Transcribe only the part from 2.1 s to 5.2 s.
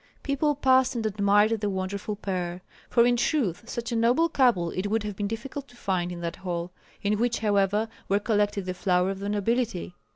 pair; for in truth such a noble couple it would have